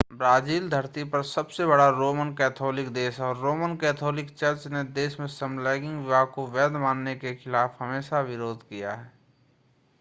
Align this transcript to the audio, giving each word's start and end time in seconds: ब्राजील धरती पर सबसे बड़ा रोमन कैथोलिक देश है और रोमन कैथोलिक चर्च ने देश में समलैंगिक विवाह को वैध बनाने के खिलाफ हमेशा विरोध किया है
ब्राजील 0.11 0.69
धरती 0.69 1.03
पर 1.05 1.21
सबसे 1.23 1.65
बड़ा 1.65 1.87
रोमन 1.89 2.31
कैथोलिक 2.33 2.87
देश 2.93 3.19
है 3.19 3.25
और 3.25 3.37
रोमन 3.37 3.75
कैथोलिक 3.75 4.31
चर्च 4.31 4.65
ने 4.67 4.83
देश 4.93 5.19
में 5.19 5.27
समलैंगिक 5.29 5.91
विवाह 5.91 6.25
को 6.35 6.47
वैध 6.47 6.71
बनाने 6.71 7.15
के 7.15 7.35
खिलाफ 7.35 7.77
हमेशा 7.79 8.21
विरोध 8.23 8.63
किया 8.63 8.91
है 8.91 9.11